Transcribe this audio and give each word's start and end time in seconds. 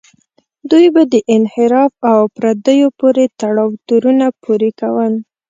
دوی 0.69 0.85
به 0.95 1.03
د 1.13 1.15
انحراف 1.35 1.93
او 2.11 2.19
پردیو 2.37 2.87
پورې 2.99 3.23
تړاو 3.39 3.79
تورونه 3.87 4.27
پورې 4.43 4.69
کول. 4.79 5.13